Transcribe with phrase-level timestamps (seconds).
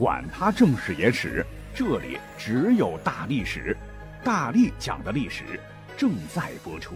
[0.00, 1.44] 管他正史野史，
[1.74, 3.76] 这里只有大历史，
[4.24, 5.60] 大力讲的历史
[5.94, 6.94] 正在播出。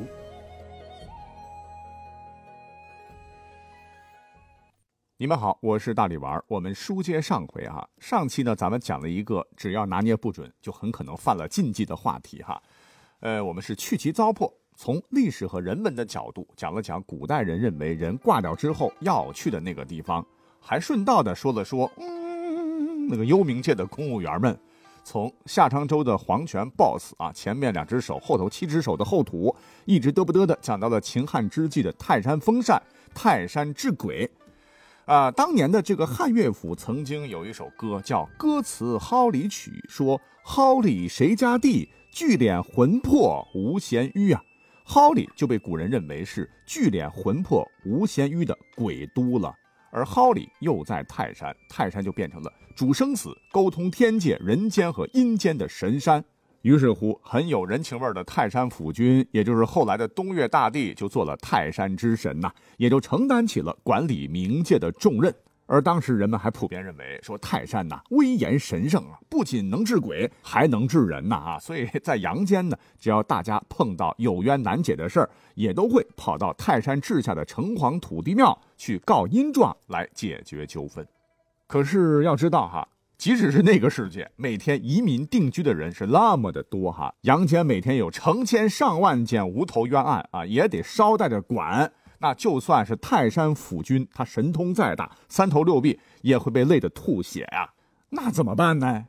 [5.18, 6.42] 你们好，我是大力丸。
[6.48, 12.58] 我们书接上回哈，上期呢咱们讲了一个只要拿捏不准，就很可能犯了禁忌的话题哈。
[13.20, 20.24] 呃，我们是去其糟粕，从历史和人文的角度讲了讲古代人认为人挂掉之后要去的那个地方，
[20.58, 21.90] 还顺道的说了说，
[23.14, 24.58] 那个幽冥界的公务员们，
[25.04, 29.54] 从夏商周的黄泉 BOSS 啊，前面两只手，后头七只手的后土，
[29.84, 32.82] 一直嘚不嘚的讲到了秦汉之际的泰山封禅、
[33.14, 34.28] 泰山之鬼。
[35.04, 44.42] 啊，当年的这个汉乐府曾经有一首歌叫《歌词蒿里曲》，说蒿里谁家地，聚敛魂魄无闲余啊。
[44.84, 49.54] 蒿里就被古人认为是聚敛魂魄无闲余的鬼都了。
[49.94, 56.22] 而蒿里又在泰山，泰山就变成了主生死、沟通天界、人间和阴间的神山。
[56.62, 65.32] 于是乎，很有人情味的泰山府君，也就是后来的东岳大帝，就做了泰山之神呐，也就承担起了管理冥界的重任。
[65.66, 71.58] 而当时人们还普遍认为，说泰山呐威严神圣啊，不仅能治鬼，还能治人呐啊！
[71.58, 81.06] 所以在阳间呢，只要大家碰到有冤难解的事儿，也都会跑到泰山治下的城隍土地庙去告阴状来解决纠纷。
[81.66, 91.90] 可是要知道哈，即使是那个世界，每天移民定居的人是那么的多哈，阳间每天有成千上万件无头冤案啊，也得捎带着管。
[92.18, 97.70] 那就算是泰山府君，他神通再大，三头六臂也会被累得吐血呀。
[98.10, 99.06] 那怎么办呢？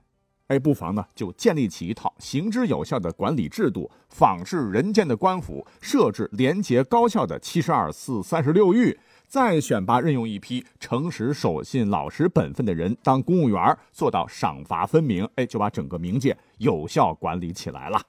[0.47, 15.27] 哎，不妨呢就建立起一套行之有效的管理制度，仿制人间的官府，设置廉洁高效的七十二司、三十六狱，再选拔任用一批诚实守信、老实本分的人当公务员，做到赏罚分明。
[15.35, 18.01] 哎，就把整个冥界有效管理起来了。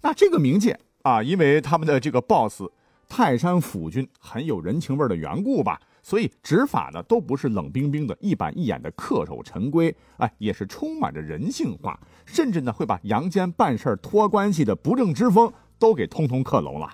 [0.00, 2.62] 那这个冥界啊，因为他们的这个 boss。
[3.08, 16.90] 泰山府君很有人情味的缘故吧，所以执法呢都不是冷冰冰的、一板一眼的恪守陈规，哎，也是充满着人性化，甚至呢会把阳间办事托关系的不正之风都给通通克隆了。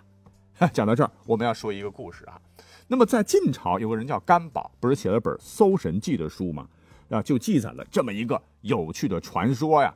[0.73, 2.39] 讲到这儿，我们要说一个故事啊。
[2.87, 6.69] 那么在晋朝有个人叫甘宝，不是写了本《搜神记》的书吗？
[7.09, 9.95] 啊，就记载了这么一个有趣的传说呀，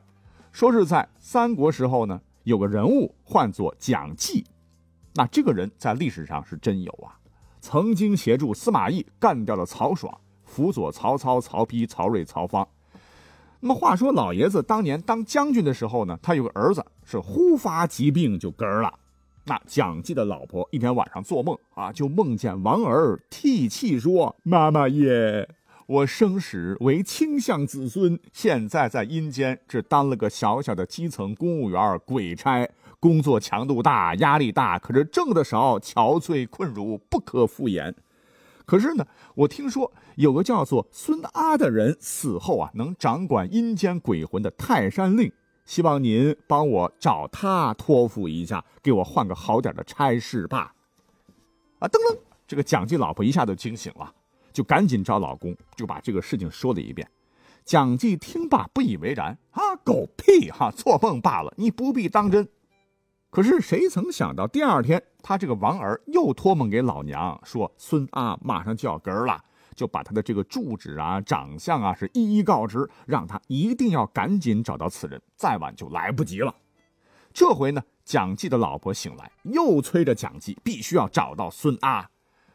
[0.51, 4.43] 说是在三国时候呢，有个人物唤作蒋济。
[5.17, 7.17] 那这个人在历史上是真有啊，
[7.61, 12.67] 曾经协助司马懿干掉了曹爽，辅佐曹操、曹丕、曹睿、曹芳。
[13.61, 18.93] 那么话说，老爷子当年当将军的时候呢，他有个儿子是忽发疾病就嗝了。
[19.45, 25.47] 那蒋济的老婆一天晚上做梦啊，就梦见王儿涕泣说：“妈妈耶，
[25.87, 32.69] 我生时为卿相子孙，现在在阴间只当了个小小的基层公务员鬼差。”
[33.05, 37.93] 工作强度大，压力大，可是挣的少，憔悴困辱，不可复言。
[38.65, 39.05] 可是呢，
[39.35, 45.31] 我听说有个叫做孙阿的人死后啊，能掌管阴间鬼魂的泰山令，
[45.65, 50.73] 希望您帮我找他托付一下，给我换个好点的差事吧。
[51.77, 52.17] 啊，噔噔，
[52.47, 54.11] 这个蒋济老婆一下就惊醒了，
[54.51, 57.07] 就赶紧找老公，就把这个事情说了一遍。
[57.63, 62.49] 蒋济听罢不以为然，啊，狗屁哈，做梦罢了，你不必当真。
[63.35, 69.43] 可是谁曾想到，第二天他这个王儿又托梦给老娘，说孙阿马上就要嗝了，
[69.75, 76.55] 就把他的这个住址啊、长相啊是一一告知，让他一定要赶紧找到此人，再晚就来不及了。
[77.33, 82.09] 这回呢，蒋济的老婆醒来，又催着蒋济必须要找到孙阿。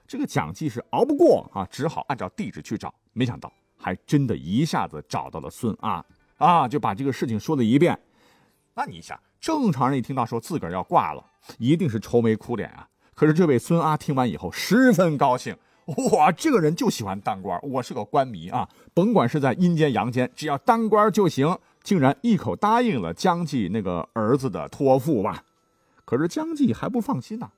[0.07, 2.95] 这个蒋济是熬不过啊，只好按照地址去找。
[3.13, 6.03] 没想到，还真的一下子找到了孙阿
[6.39, 8.01] 啊，就把这个事情说了一遍。
[8.73, 9.21] 那你想？
[9.41, 11.25] 正常人一听到说自个儿要挂了，
[11.59, 12.87] 一定是愁眉苦脸啊。
[13.15, 15.57] 可是这位孙阿听完以后十分高兴，
[15.87, 21.59] 我这个人就喜欢当官，我是个官迷啊，甭管是在阴间阳间，只要当官就行。
[21.83, 25.43] 竟然一口答应了姜济那个儿子的托付吧。
[26.05, 27.49] 可是姜济还不放心呐，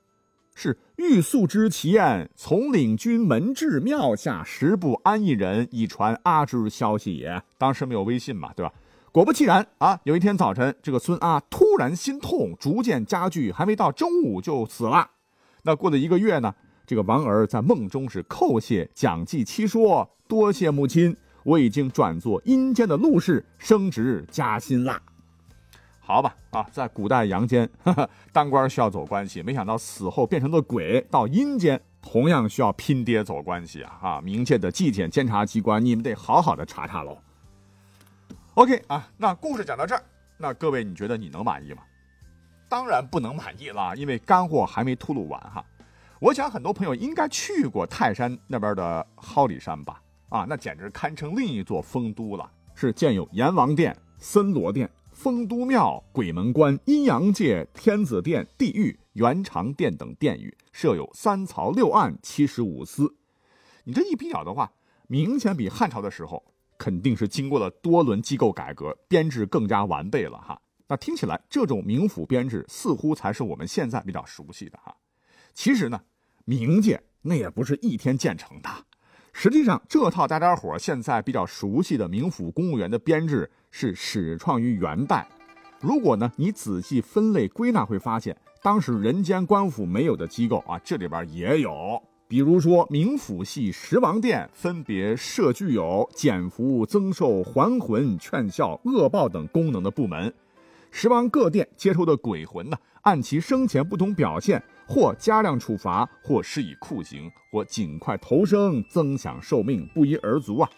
[0.55, 7.43] 是欲速之其宴，从领军门至庙下，十步安一人，以传阿之消息也。
[7.57, 8.71] 当时没有微信嘛，对吧？
[9.13, 9.99] 果不其然啊！
[10.05, 15.07] 有一天早晨，这个孙阿突然心痛，逐渐加剧，还没到中午就死了。
[15.61, 16.55] 那过了一个月呢，
[16.87, 24.99] 这个王儿在梦中是叩谢蒋济七说：“多谢母亲，我已经转做阴间的陆氏，升职加薪啦。”
[26.01, 27.69] 好吧，啊，在古代阳间，
[28.31, 33.99] 当官需要走关系，没想到死后变成了鬼，到阴间同样需要拼爹走关系啊！
[34.01, 37.19] 啊，冥界的纪检监察机关，你们得好好的查查喽。
[38.55, 40.03] OK 啊，那故事讲到这儿，
[40.37, 41.81] 那各位你觉得你能满意吗？
[42.69, 45.65] 当然不能满意了，因为干货还没吐露完哈。
[46.19, 49.99] 我想很多朋友应该去过泰山那边的蒿里山吧？
[50.29, 63.15] 啊，那简直堪称另一座丰都了，是建有阎王殿、森罗殿、丰都庙、鬼门关、阴阳界、天子殿、地狱、元长殿等殿宇，设有三曹六案、七十五司。
[63.85, 64.71] 你这一比较的话，
[65.07, 66.43] 明显比汉朝的时候
[66.77, 70.61] 肯定是经过了多轮机构改革，编制更加完备了哈。
[70.87, 74.95] 那听起来这种冥府编制似乎才是我们现在比较熟悉的哈。
[75.53, 76.01] 其实呢，
[76.45, 78.69] 冥界那也不是一天建成的。
[79.31, 85.27] 实际上，这套大家伙现在比较熟悉的冥府公务员的编制是始创于元代。
[85.79, 92.01] 如果呢你仔细分类归纳，会发现当时人间官府没有的机构啊，这里边也有。
[92.27, 100.33] 比如说，冥府系十王殿分别设具有减福、增寿、还魂、劝孝、恶报等功能的部门。
[100.89, 110.69] 十王各殿接收的鬼魂呢，按其生前不同表现，或加量处罚，或施以酷刑，或尽快投生，增享寿命，不一而足啊。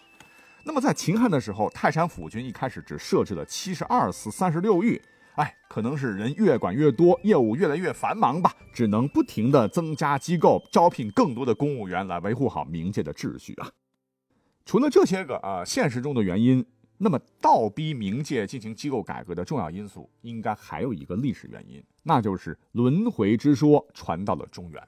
[0.62, 5.00] 那么在秦汉的时候，泰山府君一开始只设置了七十二司三十六狱。
[5.36, 13.70] 哎，可能是人越管越多，业务越来越繁忙吧，只能不停的增加机构，招聘更多的公务员来维护好冥界的秩序啊。
[14.64, 16.64] 除了这些个啊现实中的原因，
[16.98, 24.82] 那么倒逼冥界进行机构改革的重要因素，应该还有一个历史原因，那就是轮回之说传到了中原。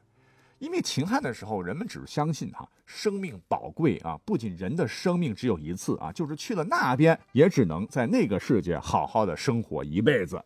[0.58, 10.43] 因为秦汉的时候，人们只是相信哈生命宝贵啊，不仅人的生命只有一次啊，就是去了那边也只能在那个世界好好的生活一辈子。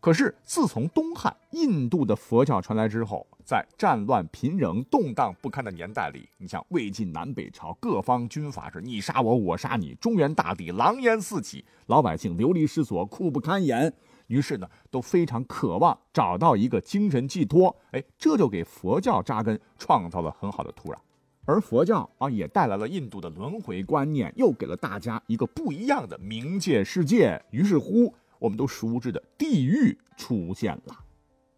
[0.00, 13.92] 可是自从东汉印度的佛教传来之后，在战乱频仍、动荡不堪的年代里，你像魏晋南北朝各方军阀是你杀我，我杀你，中原大地狼烟四起，老百姓流离失所，苦不堪言。
[14.28, 20.96] 于是呢，都非常渴望找到一个精神寄托，哎，这就给佛教扎根，创造了很好的土壤。
[21.44, 27.42] 而佛教啊，也带来了印度的轮回观念，又给了大家一个不一样的冥界世界。
[27.50, 30.94] 于是乎，我们都熟知的地狱出现了。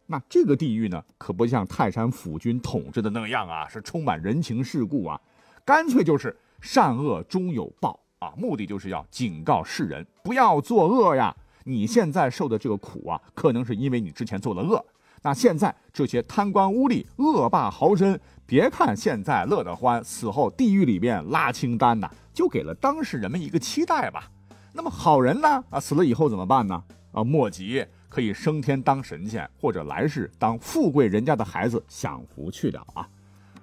[0.07, 5.21] 那这个地狱呢，可不像泰山府君统治的那样啊，是充满人情世故啊，
[5.65, 11.37] 干脆就是善恶终有报啊，目的就是要警告世人不要作恶呀。
[11.65, 14.85] 你现在受的这个苦啊，可能是因为你之前做了恶。
[15.23, 24.31] 那现在这些贪官污吏、恶霸豪绅，别看现在乐得欢，死后地狱里边拉清单呐，就给了当事人们一个期待吧。
[24.73, 25.63] 那么好人呢？
[25.69, 26.83] 啊，死了以后怎么办呢？
[27.13, 33.07] 啊，莫急，可以升天当神仙，或者来世当富贵人家的孩子享福去了啊。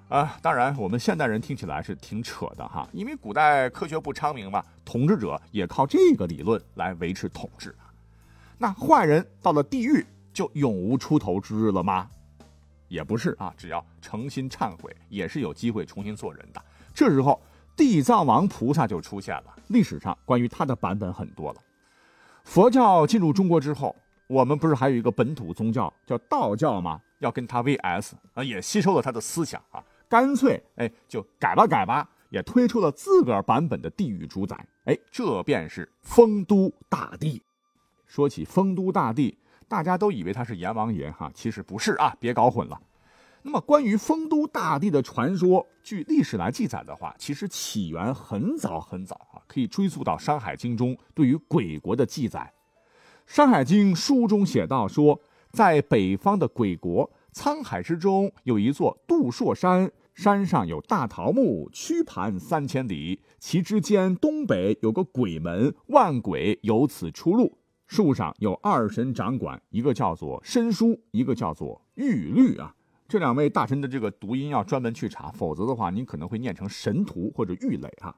[0.08, 7.74] 啊，当然我们现代人听起来是挺扯的哈，因为古代科学不昌明嘛，统治者也靠这个理论来维持统治。
[8.58, 12.10] 那坏人到了地狱就永无出头之日了吗？
[12.88, 16.62] 也不是啊，只要诚心忏悔，也是有机会重新做人的。
[16.92, 17.40] 这时候
[17.76, 19.54] 地藏王菩萨就出现了。
[19.68, 21.60] 历史上关于他的版本很多了。
[22.44, 23.94] 佛教进入中国之后，
[24.26, 27.00] 我们不是还有一个本土宗教叫道教吗？
[27.18, 34.56] 要跟他 VS 啊，也吸收了他的思想啊，干脆哎就改吧改吧，也推出了自个儿版本的地狱主宰。
[34.84, 37.42] 哎，这便是丰都大帝。
[38.08, 39.38] 说起丰都大帝，
[39.68, 42.80] 大家都以为他是阎王爷哈，其实不是啊，别搞混了。
[43.42, 52.52] 那么关于丰都大帝的传说，据历史来记载的话，其实起源很早很早啊，可以追溯到《山海经》中对于鬼国的记载。
[53.26, 55.20] 《山海经》书中写道说，
[55.52, 67.57] 在北方的鬼国沧海之中，有一座杜朔山，山上有大桃木，曲盘三千里，其之间东北有个鬼门，万鬼由此出入。
[67.88, 72.74] 树上有二神掌管，一个叫做申叔，一个叫做玉律啊。
[73.08, 78.14] 这两位大神的这个读音要专门去查，否则的话，您可能会念成神荼或者玉垒哈。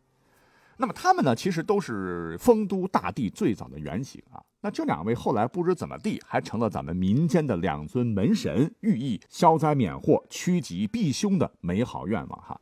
[0.76, 4.42] 那么他们呢，其实都是丰都大帝最早的原型啊。
[4.62, 12.60] 那这两位后来不知怎么地，还成了咱们民间的两尊门神，寓意消灾免祸、趋吉避凶的美好愿望哈。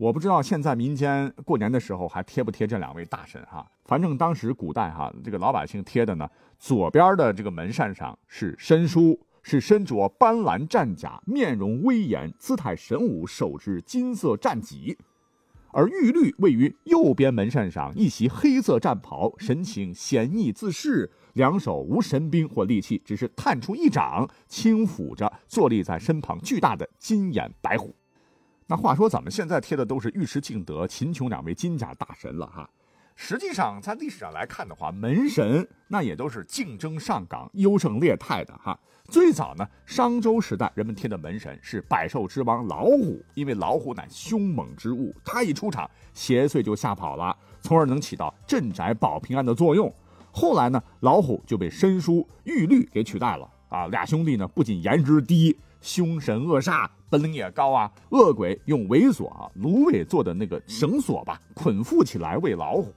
[0.00, 3.70] 我不知道现在民间过年的时候还贴不贴这两位大神哈？
[3.84, 6.26] 反正当时古代哈，这个老百姓贴的呢，
[6.58, 14.96] 左边的这个门扇上是申叔，是身着斑斓战甲，面容威严，姿态神武，手持金色战戟；
[15.70, 27.94] 而玉律位于右边门扇上，一袭黑色战袍，神情闲逸自适，两手无神兵或利器，只是探出一掌，轻抚着坐立在身旁巨大的金眼白虎。
[28.70, 32.70] 那话说，咱们现在贴的都是尉迟敬德、秦琼两位金甲大神了哈。
[33.16, 38.78] 实际上，在历史上来看的话，门神那也都是竞争上岗、优胜劣汰的哈。
[39.06, 49.92] 最早呢，商周时代人们贴的门神是百兽之王老虎，因为老虎乃凶猛之物，它一出场，邪祟就吓跑了，从而能起到镇宅保平安的作用。
[50.30, 53.88] 后来呢，老虎就被申叔、玉律给取代了啊。
[53.88, 57.90] 俩兄弟呢，不仅颜值低，凶神恶煞，本领也高啊。
[58.10, 62.92] 恶鬼用猥琐啊芦苇做的那个绳索吧，捆缚起来喂老虎。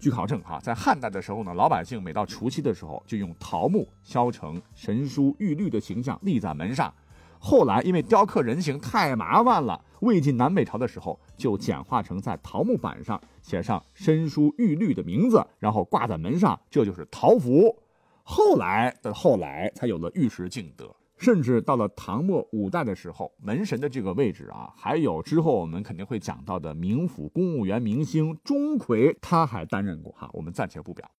[0.00, 6.92] 据考证，哈，在汉代的时候呢，老百姓每到除夕的时候，就用桃木削成神书玉律的形象立在门上。
[7.40, 17.76] 后来因为雕刻人形太麻烦了，魏晋南北朝的时候就简化成在桃木板上写上神书玉律的名字，然后挂在门上，这就是桃符。
[18.22, 20.94] 后来的后来，才有了玉石敬德。
[21.18, 30.30] 甚至到了唐末五代的时候，门神的这个位置啊，还有之后我们肯定会讲到的冥府公务员明星钟馗，他还担任过哈。
[30.32, 31.10] 我们暂且不表。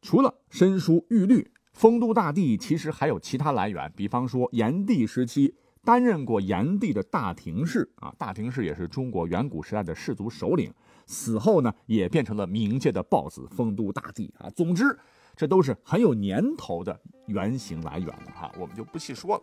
[0.00, 10.72] 除了申书玉律，丰都大帝其实还有其他来源，比方说炎帝时期担任过炎帝的大廷士啊，大廷士也是中国远古时代的氏族首领，
[11.06, 14.48] 死后呢也变成了冥界的豹子丰都大帝啊。
[14.50, 14.96] 总之。
[15.36, 19.42] 这都是很有年头的原型来源了哈，我们就不细说了。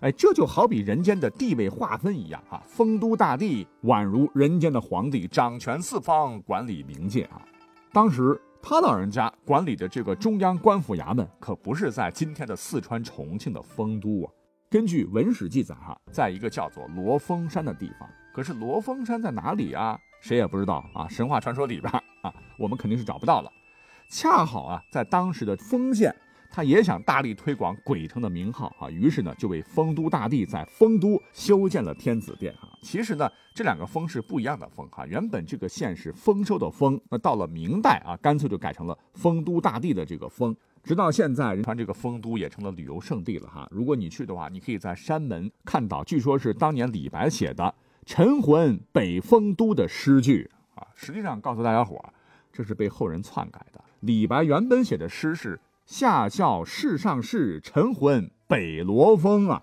[0.00, 7.40] 哎，这就好比人间的地位划分一样哈，丰都大帝宛如人间的皇帝，掌权四方，管理冥界啊。
[7.92, 14.30] 当时他老人家管理的这个中央官府衙门，可不是在今天的四川重庆的丰都啊。
[14.68, 18.06] 根据文史记载哈，在一个叫做罗峰山的地方。
[18.34, 19.98] 可是罗峰山在哪里啊？
[20.20, 21.08] 谁也不知道啊。
[21.08, 23.50] 神话传说里边啊，我们肯定是找不到了。
[24.08, 26.14] 恰好啊，在当时的丰县，
[26.50, 32.68] 他也想大力推广鬼城的名号啊，于是呢，就为丰都大帝在丰都修建了天子殿啊。
[32.82, 35.04] 其实呢，这两个丰是不一样的丰哈。
[35.06, 40.54] 原本这个县是丰收的丰，那到了明代啊，干脆就改成了丰都大帝的这个丰。
[40.84, 43.68] 直到现在，人传这个丰都也成了旅游胜地了哈。
[43.72, 47.74] 如果你去的话，你可以在山门看到，据说是当年李白写的
[48.06, 50.86] “陈魂北丰都”的诗句啊。
[50.94, 52.00] 实际上，告诉大家伙，
[52.56, 53.84] 这是被后人篡改的。
[54.00, 59.62] 李白原本写的诗是“下校世上事，晨昏北罗峰”啊，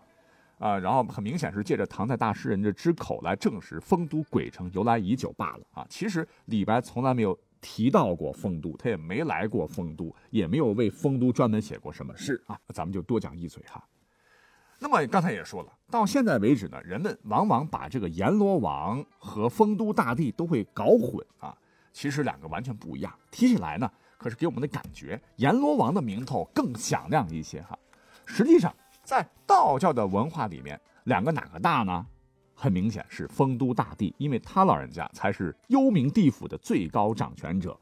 [0.59, 5.83] 啊，然后很明显是借着唐代大诗人的之口来证实丰都鬼城由来已久罢了啊。
[5.89, 12.59] 其实李白从来没有提到过丰都，他也没来过丰都，也没有为丰都专门写过什么诗啊。
[12.75, 13.83] 咱们就多讲一嘴哈。
[14.77, 21.57] 那么刚才也说了，到现在为止呢，人们往往把这个阎罗王和丰都大帝都会搞混啊。
[21.93, 23.89] 其实两个完全不一样，提起来呢。
[24.17, 27.77] 可是给我们的感觉，阎罗王的名头更响亮一些哈。
[28.25, 28.73] 实际上，
[29.03, 32.05] 在道教的文化里面，两个哪个大呢？
[32.55, 37.77] 很明显是丰都大帝，因为他老人家才是幽冥地府的最高掌权者。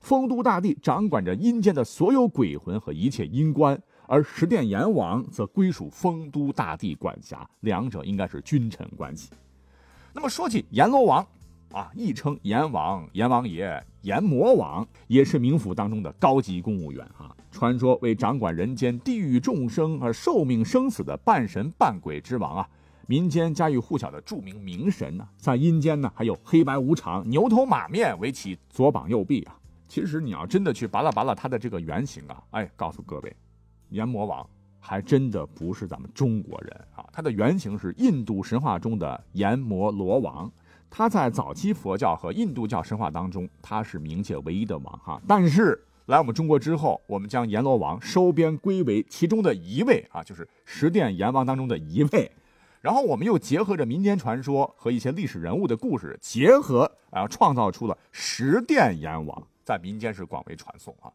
[0.00, 9.30] 丰都大帝掌管着阴间的所有鬼魂和一切阴官，而十殿阎王则归属丰都大帝管辖，两者应该是君臣关系。
[10.12, 11.26] 那么说起阎罗王。
[11.72, 17.34] 啊，亦称阎王、阎王爷、阎魔王，也是冥府当中的高级公务员啊。
[17.50, 22.68] 传说为掌管人间地狱众生而受命生死的半神半鬼之王啊，
[23.06, 29.58] 民间家喻户晓的著名冥神呢，在阴间呢还有黑白无常、牛头马面为其左膀右臂啊。
[29.88, 33.36] 其实你要真的去扒拉扒拉他的这个原型啊，哎，告诉各位，
[33.90, 34.46] 阎魔王
[34.78, 40.50] 还真的不是咱们中国人啊，他的原型是印度神话中的阎摩罗王。
[40.90, 45.20] 他在早期佛教和印度教神话当中，他是冥界唯一的王哈。
[45.26, 52.30] 但是来我们中国之后，我们将阎罗王收编归为其中的一位啊，就是十殿阎王当中的一位。
[52.80, 61.10] 然后我们又结合着民间传说和一些历史人物的故事结合啊，创造出了十殿阎王，在民间是广为传颂啊。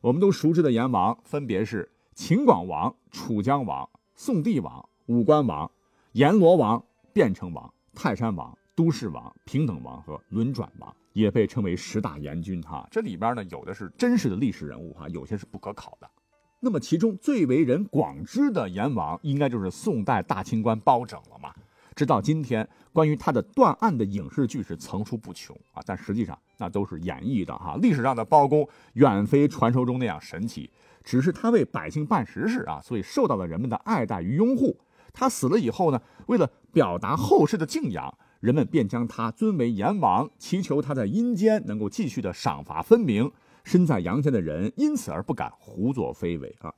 [0.00, 5.70] 我们都熟知的阎王分别是秦广王、楚江王、宋帝王、武官王、
[6.12, 8.56] 阎罗王、变成王、泰山王。
[8.74, 16.10] 都市王、平等王和轮转王也被称为十大阎君哈，这里边呢有的是真实的历史人物哈，有些是不可考的。
[16.58, 21.52] 那么其中最为人广知的阎王，应该就是宋代大清官包拯了嘛。
[21.94, 27.76] 直到今天，关于他的断案的影视剧是层出不穷啊，但实际上那都是演绎的哈。
[27.82, 30.70] 历史上的包公远非传说中那样神奇，
[31.04, 34.80] 只是他为百姓办实事啊，所以受到了人们的爱戴与拥护。
[35.12, 38.16] 他死了以后呢，为了表达后世的敬仰。
[38.42, 43.30] 人们便将他尊为阎王，祈求他在阴间能够继续的赏罚分明，
[43.62, 46.74] 身在阳间的人因此而不敢胡作非为啊。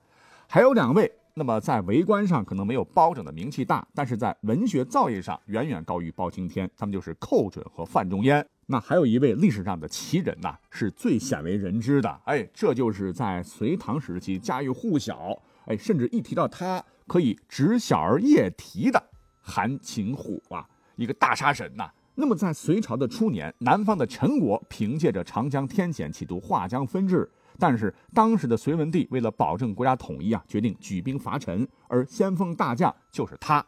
[0.47, 8.47] 还有两位，那么在为官上可能没有包拯的名气大，但是在文学造诣上远远高于包青天，他们就是寇准和范仲淹。
[8.67, 12.21] 那还有一位历史上的奇人呐，是最鲜为人知的。
[12.27, 19.03] 哎，这就是在隋唐时期家喻户晓，哎，甚至一提到他可以指小儿夜啼的
[19.41, 21.91] 韩擒虎啊，一个大杀神呐。
[22.15, 33.65] 那么在隋朝的初年，南方的陈国凭借着长江天险，企图划江分治，但是当时的隋文帝为了保证国家统一啊，决定举兵伐陈，而先锋大将就是他。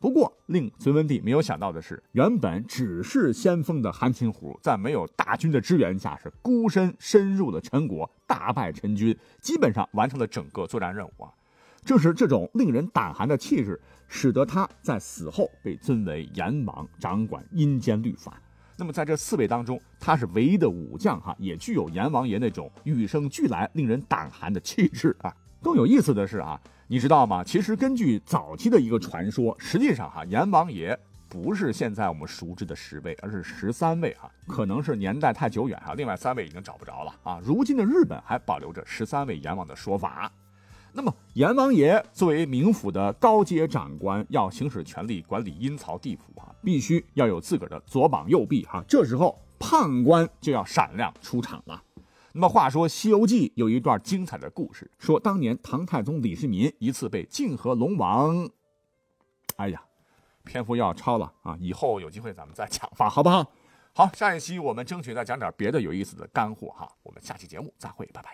[0.00, 11.32] 不过，令隋文帝没有想到的是，原本只是先锋的韩擒虎，在没有大军的支援下，是孤身深入了陈国，大败陈军，基本上完成了整个作战任务啊！
[11.84, 18.40] 正是这种令人胆寒的气质，使得他在死后被尊为阎王，掌管阴间律法。
[18.76, 25.32] 那么，在这四位当中，他是唯一的武将哈，也具有阎王爷那种与生俱来、令人胆寒的气质啊！
[25.62, 26.60] 更有意思的是啊。
[26.86, 27.44] 你知道吗？
[27.44, 30.98] 其实根据早期的一个传说，实际上哈阎王爷
[31.28, 34.30] 不是现在我们熟知的十位，而是十三位哈。
[34.48, 37.40] 可能是年代太久远哈，另外三位已经找不着了啊。
[37.44, 40.30] 如今的日本还保留着十三位阎王的说法。
[40.96, 48.82] 那么阎王爷作为冥府的高阶长官，要行使权力管理阴曹地府啊，必须要有自个儿的左膀右臂哈。
[48.86, 51.82] 这时候判官就要闪亮出场了。
[52.32, 58.48] 那么话说，《西游记》有一段精彩的故事，说当年唐太宗李世民一次被泾河龙王，
[59.56, 59.82] 哎呀，
[60.44, 61.56] 篇幅要超了啊！
[61.58, 63.50] 以后有机会咱们再讲吧，好不好？
[63.92, 66.88] 好，下一期我们争取再讲点别的有意思的干货哈。
[67.02, 68.30] 我们下期节目再会，拜拜。